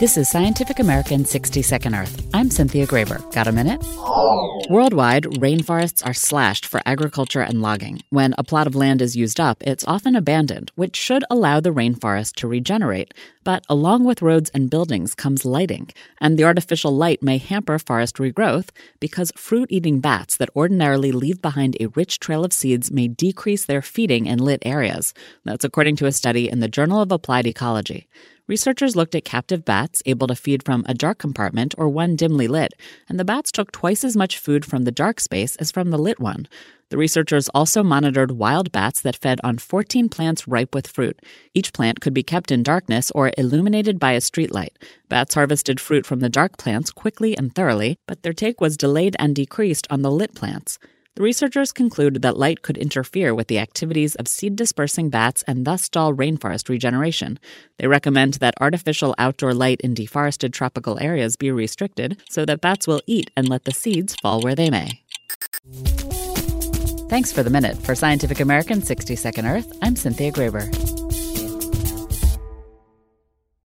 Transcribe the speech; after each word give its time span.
This 0.00 0.16
is 0.16 0.30
Scientific 0.30 0.78
American 0.78 1.26
60 1.26 1.60
Second 1.60 1.94
Earth. 1.94 2.26
I'm 2.32 2.48
Cynthia 2.48 2.86
Graber. 2.86 3.20
Got 3.34 3.48
a 3.48 3.52
minute? 3.52 3.84
Worldwide, 4.70 5.24
rainforests 5.24 6.06
are 6.06 6.14
slashed 6.14 6.64
for 6.64 6.80
agriculture 6.86 7.42
and 7.42 7.60
logging. 7.60 8.00
When 8.08 8.34
a 8.38 8.42
plot 8.42 8.66
of 8.66 8.74
land 8.74 9.02
is 9.02 9.14
used 9.14 9.38
up, 9.38 9.62
it's 9.62 9.84
often 9.86 10.16
abandoned, 10.16 10.72
which 10.74 10.96
should 10.96 11.22
allow 11.28 11.60
the 11.60 11.68
rainforest 11.68 12.36
to 12.36 12.48
regenerate. 12.48 13.12
But 13.44 13.66
along 13.68 14.04
with 14.04 14.22
roads 14.22 14.48
and 14.54 14.70
buildings 14.70 15.14
comes 15.14 15.44
lighting, 15.44 15.90
and 16.18 16.38
the 16.38 16.44
artificial 16.44 16.96
light 16.96 17.22
may 17.22 17.36
hamper 17.36 17.78
forest 17.78 18.16
regrowth 18.16 18.70
because 19.00 19.32
fruit 19.36 19.68
eating 19.70 20.00
bats 20.00 20.34
that 20.38 20.56
ordinarily 20.56 21.12
leave 21.12 21.42
behind 21.42 21.76
a 21.78 21.88
rich 21.88 22.20
trail 22.20 22.42
of 22.42 22.54
seeds 22.54 22.90
may 22.90 23.06
decrease 23.06 23.66
their 23.66 23.82
feeding 23.82 24.24
in 24.24 24.38
lit 24.38 24.62
areas. 24.64 25.12
That's 25.44 25.64
according 25.64 25.96
to 25.96 26.06
a 26.06 26.12
study 26.12 26.48
in 26.48 26.60
the 26.60 26.68
Journal 26.68 27.02
of 27.02 27.12
Applied 27.12 27.46
Ecology. 27.46 28.08
Researchers 28.50 28.96
looked 28.96 29.14
at 29.14 29.24
captive 29.24 29.64
bats 29.64 30.02
able 30.06 30.26
to 30.26 30.34
feed 30.34 30.64
from 30.64 30.84
a 30.88 30.92
dark 30.92 31.18
compartment 31.18 31.72
or 31.78 31.88
one 31.88 32.16
dimly 32.16 32.48
lit, 32.48 32.74
and 33.08 33.16
the 33.16 33.24
bats 33.24 33.52
took 33.52 33.70
twice 33.70 34.02
as 34.02 34.16
much 34.16 34.38
food 34.38 34.64
from 34.64 34.82
the 34.82 34.90
dark 34.90 35.20
space 35.20 35.54
as 35.58 35.70
from 35.70 35.90
the 35.90 35.96
lit 35.96 36.18
one. 36.18 36.48
The 36.88 36.96
researchers 36.96 37.48
also 37.50 37.84
monitored 37.84 38.32
wild 38.32 38.72
bats 38.72 39.02
that 39.02 39.14
fed 39.14 39.40
on 39.44 39.58
14 39.58 40.08
plants 40.08 40.48
ripe 40.48 40.74
with 40.74 40.88
fruit. 40.88 41.22
Each 41.54 41.72
plant 41.72 42.00
could 42.00 42.12
be 42.12 42.24
kept 42.24 42.50
in 42.50 42.64
darkness 42.64 43.12
or 43.12 43.30
illuminated 43.38 44.00
by 44.00 44.14
a 44.14 44.18
streetlight. 44.18 44.74
Bats 45.08 45.34
harvested 45.34 45.78
fruit 45.78 46.04
from 46.04 46.18
the 46.18 46.28
dark 46.28 46.58
plants 46.58 46.90
quickly 46.90 47.38
and 47.38 47.54
thoroughly, 47.54 47.98
but 48.08 48.24
their 48.24 48.32
take 48.32 48.60
was 48.60 48.76
delayed 48.76 49.14
and 49.20 49.36
decreased 49.36 49.86
on 49.90 50.02
the 50.02 50.10
lit 50.10 50.34
plants. 50.34 50.80
The 51.16 51.22
researchers 51.22 51.72
concluded 51.72 52.22
that 52.22 52.36
light 52.36 52.62
could 52.62 52.78
interfere 52.78 53.34
with 53.34 53.48
the 53.48 53.58
activities 53.58 54.14
of 54.14 54.28
seed 54.28 54.54
dispersing 54.54 55.10
bats 55.10 55.42
and 55.46 55.64
thus 55.64 55.82
stall 55.82 56.14
rainforest 56.14 56.68
regeneration. 56.68 57.38
They 57.78 57.88
recommend 57.88 58.34
that 58.34 58.54
artificial 58.60 59.14
outdoor 59.18 59.52
light 59.52 59.80
in 59.80 59.94
deforested 59.94 60.52
tropical 60.52 61.00
areas 61.00 61.36
be 61.36 61.50
restricted 61.50 62.22
so 62.28 62.44
that 62.44 62.60
bats 62.60 62.86
will 62.86 63.02
eat 63.06 63.30
and 63.36 63.48
let 63.48 63.64
the 63.64 63.74
seeds 63.74 64.14
fall 64.22 64.40
where 64.40 64.54
they 64.54 64.70
may. 64.70 65.02
Thanks 67.10 67.32
for 67.32 67.42
the 67.42 67.50
minute. 67.50 67.76
For 67.78 67.96
Scientific 67.96 68.38
American 68.38 68.80
60 68.80 69.16
Second 69.16 69.46
Earth, 69.46 69.70
I'm 69.82 69.96
Cynthia 69.96 70.30
Graber. 70.30 70.99